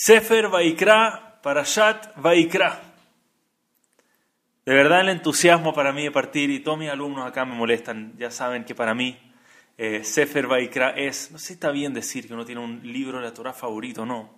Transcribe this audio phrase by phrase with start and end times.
[0.00, 2.80] Sefer Vaikra, Parashat Vaikra.
[4.64, 8.14] De verdad el entusiasmo para mí de partir, y todos mis alumnos acá me molestan,
[8.16, 9.18] ya saben que para mí
[9.76, 13.18] eh, Sefer Vaikra es, no sé si está bien decir que uno tiene un libro
[13.18, 14.36] de la Torah favorito, no.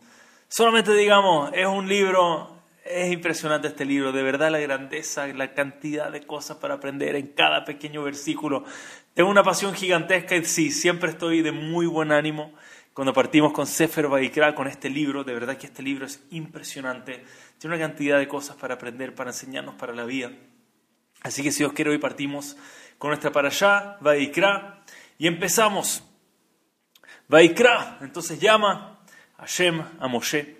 [0.48, 6.10] Solamente digamos, es un libro, es impresionante este libro, de verdad la grandeza, la cantidad
[6.10, 8.64] de cosas para aprender en cada pequeño versículo.
[9.12, 12.54] Tengo una pasión gigantesca y sí, siempre estoy de muy buen ánimo
[13.00, 17.24] cuando partimos con Sefer Vaikra, con este libro, de verdad que este libro es impresionante,
[17.56, 20.30] tiene una cantidad de cosas para aprender, para enseñarnos para la vida.
[21.22, 22.58] Así que si os quiero, hoy partimos
[22.98, 24.84] con nuestra para allá, Vaikra,
[25.16, 26.04] y empezamos.
[27.26, 29.00] Vaikra, entonces llama
[29.38, 30.58] a Shem, a Moshe,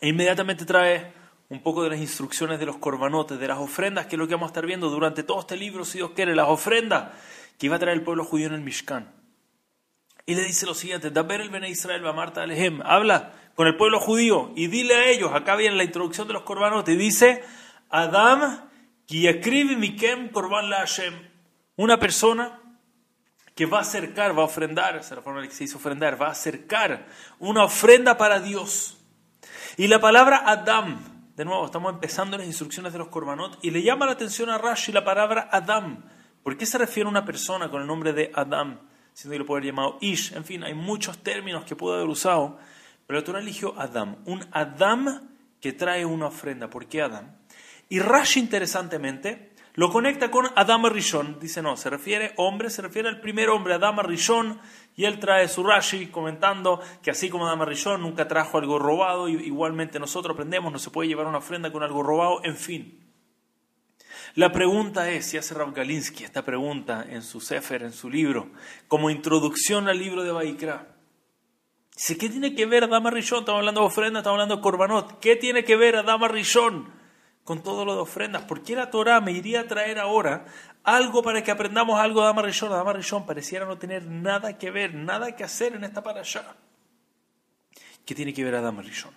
[0.00, 1.12] e inmediatamente trae
[1.48, 4.34] un poco de las instrucciones de los corbanotes, de las ofrendas, que es lo que
[4.34, 7.12] vamos a estar viendo durante todo este libro, si Dios quiere, las ofrendas
[7.56, 9.15] que iba a traer el pueblo judío en el Mishkan.
[10.28, 14.00] Y le dice lo siguiente, Daber el Bene Israel, Marta Alejem, habla con el pueblo
[14.00, 17.44] judío y dile a ellos, acá viene la introducción de los corbanotes, y dice,
[17.88, 18.68] Adam,
[19.08, 21.14] mikem korban la Hashem,
[21.76, 22.60] una persona
[23.54, 25.76] que va a acercar, va a ofrendar, esa es la forma en que se dice
[25.76, 27.06] ofrendar, va a acercar
[27.38, 28.98] una ofrenda para Dios.
[29.76, 30.98] Y la palabra Adam,
[31.36, 34.58] de nuevo, estamos empezando las instrucciones de los korbanot, y le llama la atención a
[34.58, 36.04] Rashi la palabra Adam.
[36.42, 38.80] ¿Por qué se refiere a una persona con el nombre de Adam?
[39.16, 42.58] Siendo que lo llamado Ish, en fin, hay muchos términos que puede haber usado,
[43.06, 46.68] pero la Torah eligió Adam, un Adam que trae una ofrenda.
[46.68, 47.34] ¿Por qué Adam?
[47.88, 51.40] Y Rashi, interesantemente, lo conecta con Adam Rishon.
[51.40, 54.60] Dice, no, se refiere hombre, se refiere al primer hombre, Adam Rishon,
[54.96, 59.30] y él trae su Rashi comentando que así como Adam Rishon nunca trajo algo robado,
[59.30, 63.05] igualmente nosotros aprendemos, no se puede llevar una ofrenda con algo robado, en fin.
[64.34, 68.50] La pregunta es, si hace Galinsky esta pregunta en su Sefer, en su libro,
[68.88, 70.94] como introducción al libro de Baikra.
[71.94, 73.40] Dice, ¿qué tiene que ver Adama Rishon?
[73.40, 75.18] Estamos hablando de ofrendas, estamos hablando de Corbanot.
[75.20, 76.90] ¿Qué tiene que ver Adama Rishon
[77.44, 78.42] con todo lo de ofrendas?
[78.42, 80.44] ¿Por qué la Torah me iría a traer ahora
[80.84, 82.72] algo para que aprendamos algo de Adama Rishon?
[82.72, 86.56] Adama Rishon pareciera no tener nada que ver, nada que hacer en esta allá.
[88.04, 89.14] ¿Qué tiene que ver Adama Rishon?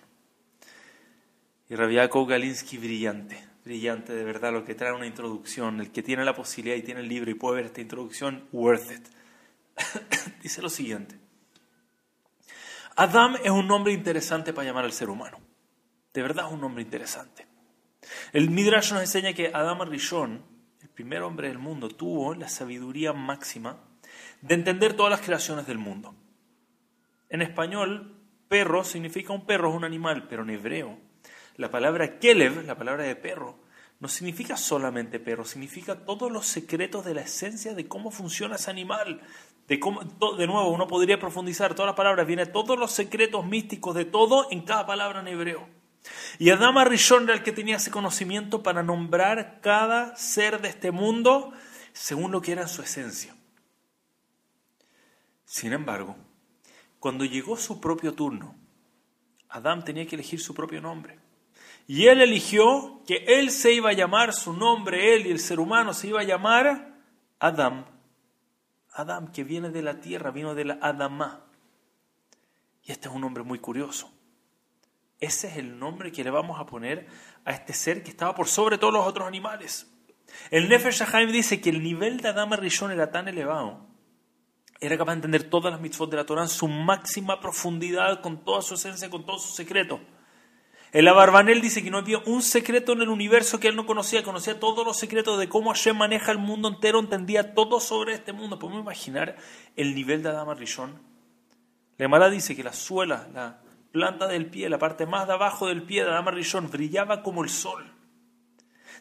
[1.68, 1.90] Y Rav
[2.26, 5.80] Galinsky brillante brillante, de verdad, lo que trae una introducción.
[5.80, 8.90] El que tiene la posibilidad y tiene el libro y puede ver esta introducción, worth
[8.90, 9.06] it.
[10.42, 11.18] Dice lo siguiente.
[12.96, 15.38] Adam es un nombre interesante para llamar al ser humano.
[16.12, 17.46] De verdad es un nombre interesante.
[18.32, 20.42] El Midrash nos enseña que Adam Rishon,
[20.82, 23.78] el primer hombre del mundo, tuvo la sabiduría máxima
[24.40, 26.14] de entender todas las creaciones del mundo.
[27.28, 28.16] En español,
[28.48, 31.09] perro significa un perro, es un animal, pero en hebreo
[31.56, 33.58] la palabra Kelev, la palabra de perro,
[34.00, 38.70] no significa solamente perro, significa todos los secretos de la esencia de cómo funciona ese
[38.70, 39.20] animal.
[39.68, 44.48] De, nuevo, uno podría profundizar, todas las palabras, viene todos los secretos místicos de todo
[44.50, 45.68] en cada palabra en hebreo.
[46.38, 50.90] Y Adama Rishon era el que tenía ese conocimiento para nombrar cada ser de este
[50.90, 51.52] mundo
[51.92, 53.36] según lo que era su esencia.
[55.44, 56.16] Sin embargo,
[56.98, 58.56] cuando llegó su propio turno,
[59.50, 61.18] Adán tenía que elegir su propio nombre.
[61.92, 65.58] Y él eligió que él se iba a llamar, su nombre, él y el ser
[65.58, 66.94] humano se iba a llamar
[67.40, 67.84] Adam.
[68.92, 71.46] Adam, que viene de la tierra, vino de la Adamá.
[72.84, 74.08] Y este es un nombre muy curioso.
[75.18, 77.08] Ese es el nombre que le vamos a poner
[77.44, 79.92] a este ser que estaba por sobre todos los otros animales.
[80.52, 83.84] El Nefesh Shahaim dice que el nivel de Adam Rishon era tan elevado,
[84.78, 88.44] era capaz de entender todas las mitzvot de la Torah en su máxima profundidad, con
[88.44, 89.98] toda su esencia, con todo su secreto
[90.92, 94.24] el Abarbanel dice que no había un secreto en el universo que él no conocía,
[94.24, 98.32] conocía todos los secretos de cómo Hashem maneja el mundo entero, entendía todo sobre este
[98.32, 98.58] mundo.
[98.58, 99.36] Podemos imaginar
[99.76, 101.00] el nivel de Adama Rishon.
[101.96, 103.60] La Emara dice que la suela, la
[103.92, 107.44] planta del pie, la parte más de abajo del pie de Adama Rishon brillaba como
[107.44, 107.84] el sol.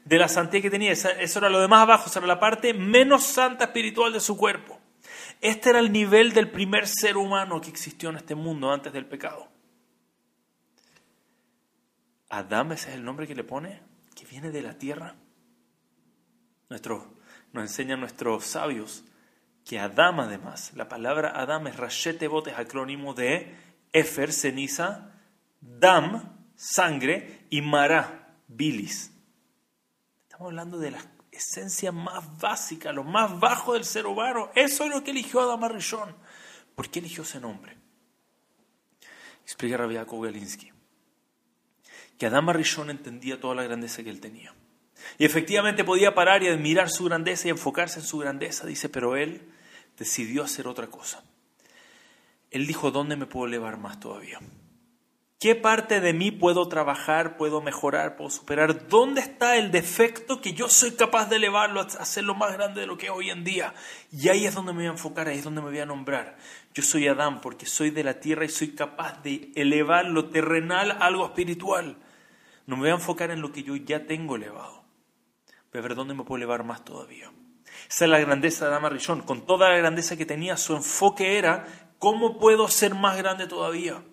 [0.06, 3.24] De la santidad que tenía, eso era lo de más abajo, era la parte menos
[3.24, 4.80] santa espiritual de su cuerpo.
[5.42, 9.06] Este era el nivel del primer ser humano que existió en este mundo antes del
[9.06, 9.48] pecado.
[12.30, 13.82] Adam, ese es el nombre que le pone,
[14.16, 15.16] que viene de la tierra.
[16.70, 17.18] Nuestro,
[17.52, 19.04] nos enseñan nuestros sabios
[19.66, 23.56] que Adam además, la palabra Adam es Rashete es acrónimo de
[23.92, 25.12] Efer, ceniza,
[25.62, 29.12] Dam, sangre, y Mará, bilis.
[30.24, 31.00] Estamos hablando de la
[31.32, 34.52] esencia más básica, lo más bajo del ser humano.
[34.56, 36.16] Eso es lo que eligió Adam Arishon.
[36.76, 37.78] ¿Por qué eligió ese nombre?
[39.44, 40.26] Explica Rabbi Yaakov
[42.20, 44.54] que Adama Rishon entendía toda la grandeza que él tenía.
[45.18, 49.16] Y efectivamente podía parar y admirar su grandeza y enfocarse en su grandeza, dice, pero
[49.16, 49.42] él
[49.98, 51.24] decidió hacer otra cosa.
[52.52, 54.40] Él dijo, ¿dónde me puedo elevar más todavía?
[55.40, 58.90] ¿Qué parte de mí puedo trabajar, puedo mejorar, puedo superar?
[58.90, 62.98] ¿Dónde está el defecto que yo soy capaz de elevarlo, hacerlo más grande de lo
[62.98, 63.74] que es hoy en día?
[64.12, 66.36] Y ahí es donde me voy a enfocar, ahí es donde me voy a nombrar.
[66.74, 70.92] Yo soy Adán porque soy de la tierra y soy capaz de elevar lo terrenal
[70.92, 71.96] a algo espiritual.
[72.70, 74.84] No me voy a enfocar en lo que yo ya tengo elevado.
[75.74, 77.32] Voy a ver dónde me puedo elevar más todavía.
[77.90, 79.24] Esa es la grandeza de Adán Rishon.
[79.24, 81.66] Con toda la grandeza que tenía, su enfoque era
[81.98, 84.04] cómo puedo ser más grande todavía.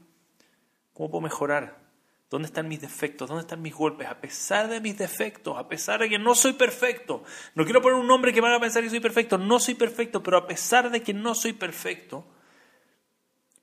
[0.94, 1.84] ¿Cómo puedo mejorar?
[2.30, 3.28] ¿Dónde están mis defectos?
[3.28, 4.08] ¿Dónde están mis golpes?
[4.08, 7.24] A pesar de mis defectos, a pesar de que no soy perfecto.
[7.54, 9.36] No quiero poner un nombre que me haga pensar que soy perfecto.
[9.36, 12.26] No soy perfecto, pero a pesar de que no soy perfecto,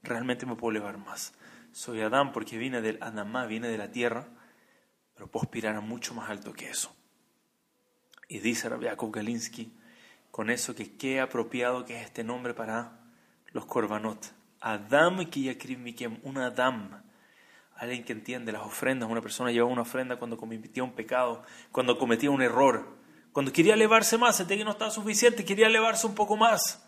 [0.03, 1.33] realmente me puedo elevar más.
[1.71, 4.27] Soy Adán porque viene del Adamá, viene de la tierra,
[5.15, 6.95] pero puedo aspirar a mucho más alto que eso.
[8.27, 9.73] Y dice Rabbi Galinsky,
[10.31, 12.99] con eso que qué apropiado que es este nombre para
[13.51, 14.33] los korbanot.
[14.59, 15.85] Adam Kiyakrim
[16.23, 17.03] un Adam
[17.75, 19.09] alguien que entiende las ofrendas.
[19.09, 22.87] Una persona llevaba una ofrenda cuando cometía un pecado, cuando cometía un error,
[23.31, 26.85] cuando quería elevarse más, sentía que no estaba suficiente, quería elevarse un poco más.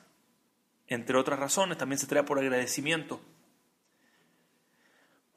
[0.88, 3.19] Entre otras razones, también se trae por agradecimiento.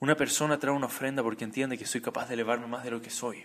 [0.00, 3.03] Una persona trae una ofrenda porque entiende que soy capaz de elevarme más de lo
[3.03, 3.45] que soy.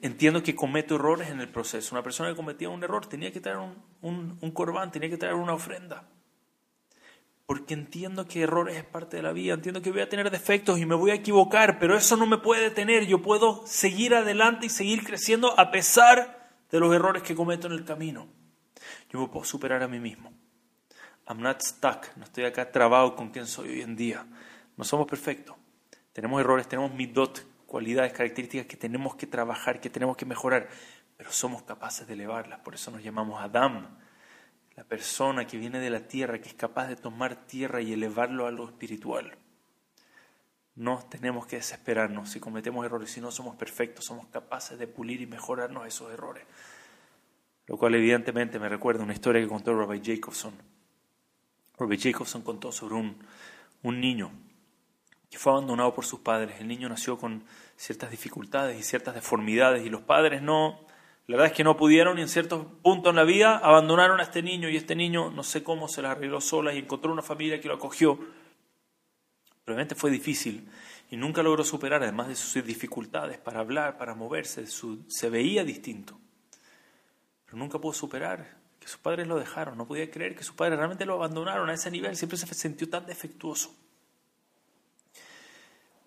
[0.00, 1.94] Entiendo que cometo errores en el proceso.
[1.94, 5.18] Una persona que cometía un error tenía que traer un, un, un corbán, tenía que
[5.18, 6.08] traer una ofrenda
[7.46, 10.78] porque entiendo que errores es parte de la vida, entiendo que voy a tener defectos
[10.78, 14.66] y me voy a equivocar, pero eso no me puede detener, yo puedo seguir adelante
[14.66, 18.28] y seguir creciendo a pesar de los errores que cometo en el camino.
[19.10, 20.32] Yo me puedo superar a mí mismo.
[21.28, 24.26] I'm not stuck, no estoy acá trabado con quien soy hoy en día.
[24.76, 25.56] No somos perfectos.
[26.14, 30.68] Tenemos errores, tenemos midot, cualidades, características que tenemos que trabajar, que tenemos que mejorar,
[31.16, 32.60] pero somos capaces de elevarlas.
[32.60, 33.98] Por eso nos llamamos Adam,
[34.76, 38.46] la persona que viene de la tierra, que es capaz de tomar tierra y elevarlo
[38.46, 39.36] a lo espiritual.
[40.76, 45.20] No tenemos que desesperarnos si cometemos errores, si no somos perfectos, somos capaces de pulir
[45.20, 46.44] y mejorarnos esos errores.
[47.66, 50.54] Lo cual evidentemente me recuerda una historia que contó Robert Jacobson.
[51.76, 53.18] Robert Jacobson contó sobre un,
[53.82, 54.30] un niño
[55.36, 56.60] fue abandonado por sus padres.
[56.60, 57.44] El niño nació con
[57.76, 60.80] ciertas dificultades y ciertas deformidades y los padres no,
[61.26, 64.24] la verdad es que no pudieron y en ciertos puntos en la vida abandonaron a
[64.24, 67.22] este niño y este niño no sé cómo se la arregló sola y encontró una
[67.22, 68.18] familia que lo acogió.
[69.64, 70.68] Probablemente fue difícil
[71.10, 76.18] y nunca logró superar, además de sus dificultades para hablar, para moverse, se veía distinto.
[77.46, 80.76] Pero nunca pudo superar que sus padres lo dejaron, no podía creer que sus padres
[80.76, 83.74] realmente lo abandonaron a ese nivel, siempre se sintió tan defectuoso.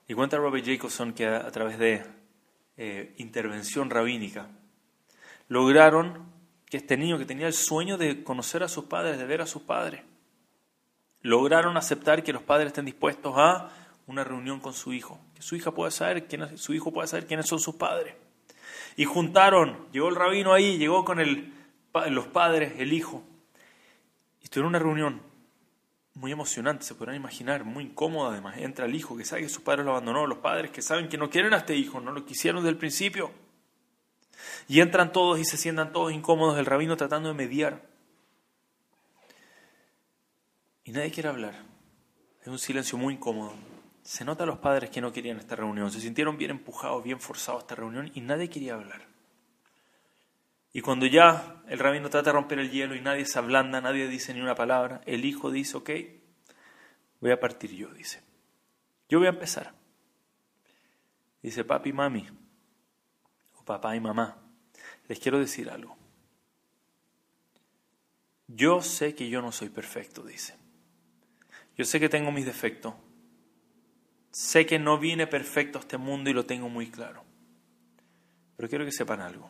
[0.07, 2.05] Y cuenta Robert Jacobson que a, través de
[2.77, 4.47] eh, intervención rabínica,
[5.49, 6.31] lograron
[6.65, 9.47] que este niño que tenía el sueño de conocer a sus padres, de ver a
[9.47, 10.01] sus padres,
[11.21, 13.69] lograron aceptar que los padres estén dispuestos a
[14.05, 17.27] una reunión con su hijo, que su hija pueda saber quién, su hijo pueda saber
[17.27, 18.15] quiénes son sus padres.
[18.95, 21.19] Y juntaron, llegó el rabino ahí, llegó con
[22.09, 23.23] los padres, el hijo,
[24.41, 25.21] y tuvieron una reunión
[26.17, 28.57] muy emocionante, se podrán imaginar, muy incómoda además.
[28.57, 31.17] Entra el hijo que sabe que su padre lo abandonó, los padres que saben que
[31.17, 33.31] no quieren a este hijo, no lo quisieron desde el principio.
[34.67, 37.83] Y entran todos y se sientan todos incómodos, el rabino tratando de mediar.
[40.83, 41.53] Y nadie quiere hablar.
[42.41, 43.53] Es un silencio muy incómodo.
[44.01, 47.19] Se nota a los padres que no querían esta reunión, se sintieron bien empujados, bien
[47.19, 49.05] forzados a esta reunión y nadie quería hablar.
[50.77, 54.07] Y cuando ya el rabino trata de romper el hielo y nadie se ablanda, nadie
[54.07, 55.89] dice ni una palabra, el hijo dice, ok,
[57.19, 58.21] voy a partir yo, dice.
[59.09, 59.73] Yo voy a empezar.
[61.41, 62.27] Dice, papi, mami,
[63.65, 64.37] papá y mamá,
[65.07, 65.97] les quiero decir algo.
[68.45, 70.53] Yo sé que yo no soy perfecto, dice.
[71.75, 72.93] Yo sé que tengo mis defectos.
[74.29, 77.23] Sé que no viene perfecto a este mundo y lo tengo muy claro.
[78.55, 79.49] Pero quiero que sepan algo.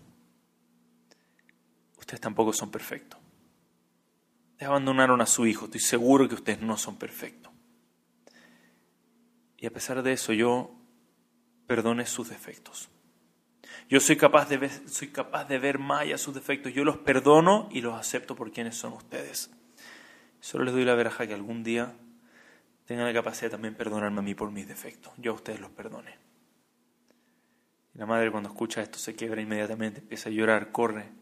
[2.08, 3.20] Ustedes tampoco son perfectos.
[4.52, 5.66] Ustedes abandonaron a su hijo.
[5.66, 7.52] Estoy seguro que ustedes no son perfectos.
[9.58, 10.72] Y a pesar de eso, yo
[11.68, 12.88] perdone sus defectos.
[13.90, 16.74] Yo soy capaz de ver, soy capaz de ver más sus defectos.
[16.74, 19.52] Yo los perdono y los acepto por quienes son ustedes.
[20.40, 21.94] Solo les doy la veraja que algún día
[22.86, 25.12] tengan la capacidad también de perdonarme a mí por mis defectos.
[25.18, 26.16] Yo a ustedes los perdone.
[27.94, 31.18] Y la madre cuando escucha esto se quiebra inmediatamente, empieza a llorar, corre,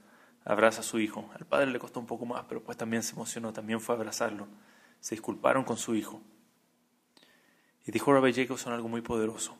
[0.45, 1.29] abraza a su hijo.
[1.37, 3.97] Al padre le costó un poco más, pero pues también se emocionó, también fue a
[3.97, 4.47] abrazarlo.
[4.99, 6.21] Se disculparon con su hijo.
[7.85, 9.57] Y dijo Rabbi Jacobson algo muy poderoso.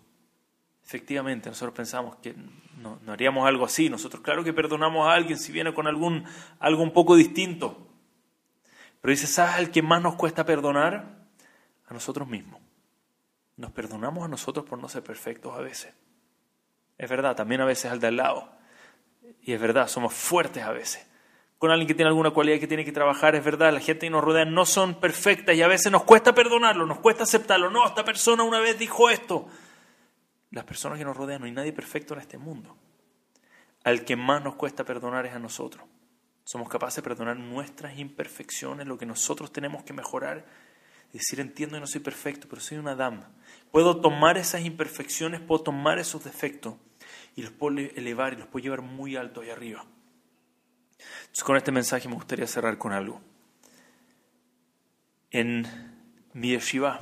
[0.83, 2.35] Efectivamente, nosotros pensamos que
[2.77, 3.89] no, haríamos algo así.
[3.89, 6.23] Nosotros, claro que perdonamos a alguien si viene con algún,
[6.59, 7.87] algo un poco distinto.
[9.01, 11.25] Pero dice, ¿sabes al que más nos cuesta perdonar?
[11.87, 12.61] A nosotros mismos.
[13.57, 15.93] Nos perdonamos a nosotros por no ser perfectos a veces.
[16.97, 18.51] Es verdad, también a veces al de al lado.
[19.41, 21.05] Y es verdad, somos fuertes a veces.
[21.57, 24.09] Con alguien que tiene alguna cualidad que tiene que trabajar, es verdad, la gente que
[24.09, 27.69] nos rodea no son perfectas y a veces nos cuesta perdonarlo, nos cuesta aceptarlo.
[27.69, 29.47] No, esta persona una vez dijo esto.
[30.51, 32.75] Las personas que nos rodean, no hay nadie perfecto en este mundo.
[33.83, 35.85] Al que más nos cuesta perdonar es a nosotros.
[36.43, 40.45] Somos capaces de perdonar nuestras imperfecciones, lo que nosotros tenemos que mejorar.
[41.11, 43.31] Decir, entiendo que no soy perfecto, pero soy una dama.
[43.71, 46.75] Puedo tomar esas imperfecciones, puedo tomar esos defectos
[47.35, 49.85] y los puedo elevar y los puedo llevar muy alto ahí arriba.
[50.97, 53.21] Entonces, con este mensaje me gustaría cerrar con algo.
[55.31, 55.65] En
[56.33, 57.01] mi yeshiva,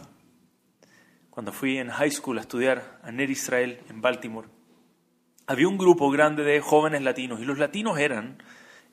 [1.30, 4.48] cuando fui en high school a estudiar a Ner Israel en Baltimore,
[5.46, 8.42] había un grupo grande de jóvenes latinos y los latinos eran,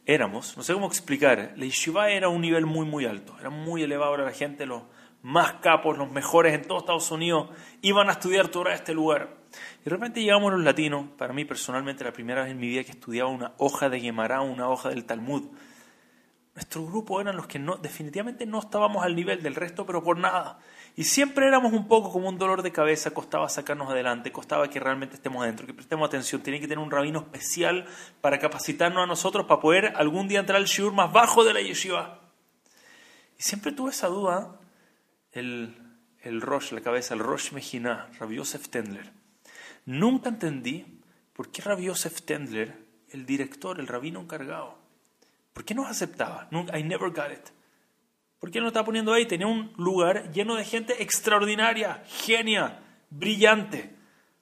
[0.04, 3.82] éramos, no sé cómo explicar, la yeshiva era un nivel muy, muy alto, era muy
[3.82, 4.82] elevado, era la gente, los
[5.22, 7.50] más capos, los mejores en todo Estados Unidos,
[7.82, 9.39] iban a estudiar Torah a este lugar.
[9.80, 12.84] Y de repente llegamos los latinos, para mí personalmente la primera vez en mi vida
[12.84, 15.50] que estudiaba una hoja de Gemara, una hoja del Talmud.
[16.54, 20.58] Nuestro grupo eran los que definitivamente no estábamos al nivel del resto, pero por nada.
[20.96, 24.80] Y siempre éramos un poco como un dolor de cabeza, costaba sacarnos adelante, costaba que
[24.80, 26.42] realmente estemos adentro, que prestemos atención.
[26.42, 27.86] Tiene que tener un rabino especial
[28.20, 31.60] para capacitarnos a nosotros para poder algún día entrar al shiur más bajo de la
[31.60, 32.20] yeshiva.
[33.38, 34.60] Y siempre tuve esa duda,
[35.32, 35.76] el,
[36.20, 39.19] el Rosh, la cabeza, el Rosh Mejina, Rabbi Yosef Tendler.
[39.90, 40.86] Nunca entendí
[41.32, 42.76] por qué Rabbi Yosef Tendler,
[43.08, 44.78] el director, el rabino encargado,
[45.52, 46.48] ¿por qué nos aceptaba?
[46.52, 47.48] I never got it.
[48.38, 49.26] ¿Por qué no estaba poniendo ahí?
[49.26, 52.78] Tenía un lugar lleno de gente extraordinaria, genia,
[53.10, 53.90] brillante.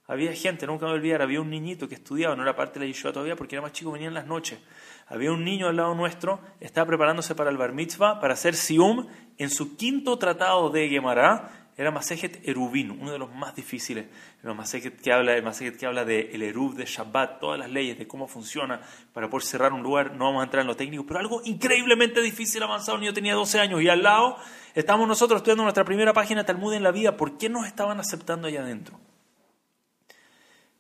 [0.07, 2.93] Había gente, nunca me olvidar, había un niñito que estudiaba, no era parte de la
[2.93, 4.59] yeshiva todavía porque era más chico, venía en las noches.
[5.07, 9.07] Había un niño al lado nuestro, estaba preparándose para el bar mitzvah, para hacer sium,
[9.39, 14.07] en su quinto tratado de Gemara, era Masejet Erubin, uno de los más difíciles.
[14.43, 17.71] El Masejet que habla, el Masejet que habla de el Erub, de Shabbat, todas las
[17.71, 18.81] leyes, de cómo funciona
[19.13, 20.13] para poder cerrar un lugar.
[20.17, 23.01] No vamos a entrar en lo técnico, pero algo increíblemente difícil avanzado.
[23.01, 24.39] Yo tenía 12 años y al lado
[24.75, 27.17] estamos nosotros estudiando nuestra primera página Talmud en la vida.
[27.17, 28.99] ¿Por qué nos estaban aceptando allá adentro?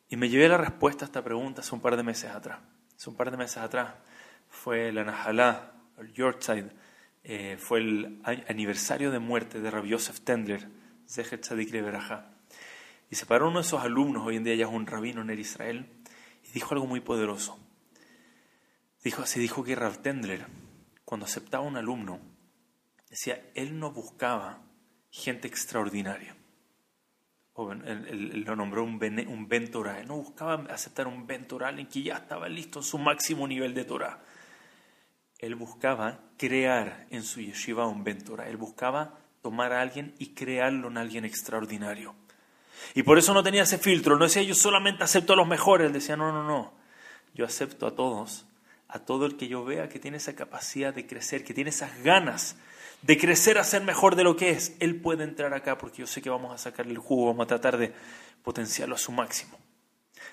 [0.08, 2.58] Y me llevé la respuesta a esta pregunta hace un par de meses atrás.
[2.96, 3.94] Hace un par de meses atrás
[4.48, 6.70] fue la Nahalá, el Yorkshire,
[7.22, 10.77] eh, fue el aniversario de muerte de Rabbi Yosef Tendler
[11.08, 11.72] Zeher Tzadik
[13.10, 15.30] Y se paró uno de esos alumnos, hoy en día ya es un rabino en
[15.30, 15.90] el Israel,
[16.44, 17.58] y dijo algo muy poderoso.
[19.02, 20.46] Dijo, se dijo que Rav Tendler,
[21.04, 22.20] cuando aceptaba un alumno,
[23.08, 24.62] decía, él no buscaba
[25.10, 26.36] gente extraordinaria.
[27.54, 29.70] O lo nombró un, ben, un ben.
[29.98, 31.46] Él no buscaba aceptar un ben
[31.76, 34.22] en que ya estaba listo en su máximo nivel de Torah.
[35.38, 38.22] Él buscaba crear en su yeshiva un ben.
[38.46, 42.14] Él buscaba tomar a alguien y crearlo en alguien extraordinario.
[42.94, 45.90] Y por eso no tenía ese filtro, no decía yo solamente acepto a los mejores,
[45.90, 46.74] decía no, no, no,
[47.32, 48.44] yo acepto a todos,
[48.88, 52.02] a todo el que yo vea que tiene esa capacidad de crecer, que tiene esas
[52.02, 52.56] ganas
[53.00, 56.06] de crecer a ser mejor de lo que es, él puede entrar acá porque yo
[56.06, 57.94] sé que vamos a sacarle el jugo, vamos a tratar de
[58.44, 59.58] potenciarlo a su máximo.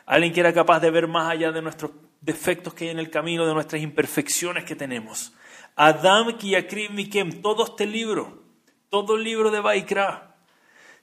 [0.05, 3.09] Alguien que era capaz de ver más allá de nuestros defectos que hay en el
[3.09, 5.31] camino, de nuestras imperfecciones que tenemos.
[5.77, 8.44] Adam Kiyakrib Mikem, todo este libro
[8.89, 10.35] todo el libro de Baikra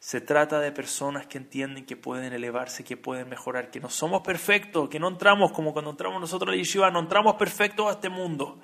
[0.02, 4.22] se trata de personas que entienden que pueden elevarse, que pueden mejorar, que no somos
[4.22, 7.92] perfectos, que no entramos como cuando entramos nosotros a la yeshiva, no entramos perfectos a
[7.92, 8.60] este mundo.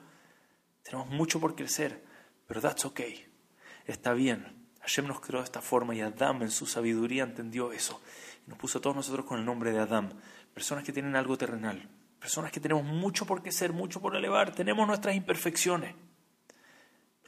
[0.82, 2.04] Tenemos mucho por crecer,
[2.46, 3.24] pero that's okay.
[3.86, 4.66] Está bien.
[4.80, 8.00] Hashem nos creó de esta forma y Adam en su sabiduría entendió eso.
[8.44, 10.10] Y nos puso a todos nosotros con el nombre de Adam.
[10.52, 11.88] Personas que tienen algo terrenal.
[12.18, 14.52] Personas que tenemos mucho por crecer, mucho por elevar.
[14.52, 15.94] Tenemos nuestras imperfecciones.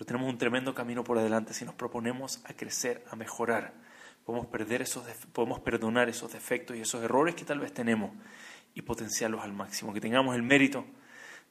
[0.00, 3.74] Pero tenemos un tremendo camino por adelante si nos proponemos a crecer, a mejorar.
[4.24, 5.04] Podemos, perder esos,
[5.34, 8.10] podemos perdonar esos defectos y esos errores que tal vez tenemos
[8.72, 9.92] y potenciarlos al máximo.
[9.92, 10.86] Que tengamos el mérito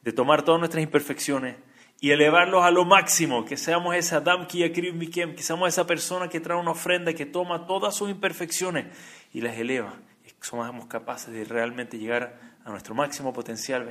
[0.02, 1.58] de tomar todas nuestras imperfecciones
[2.00, 3.44] y elevarlos a lo máximo.
[3.44, 4.48] Que seamos esa Adam
[4.94, 8.86] Mikem, que seamos esa persona que trae una ofrenda, que toma todas sus imperfecciones
[9.32, 9.94] y las eleva.
[10.26, 13.88] Y somos capaces de realmente llegar a nuestro máximo potencial.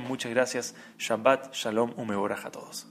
[0.00, 0.74] Muchas gracias.
[0.98, 2.88] Shabbat, Shalom, Umeboraj a todos.